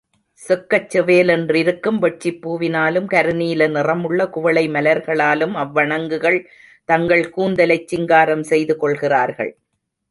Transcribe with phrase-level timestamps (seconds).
[0.41, 6.39] செக்கச் செவேலென்றிருக்கும் வெட்சிப் பூவினாலும் கருநீல நிறமுள்ள குவளை மலர்களாலும் அவ்வணங்குகள்
[6.89, 9.53] தங்கள் கூந்தலைச் சிங்காரம் செய்து கொள்கிறார்கள்.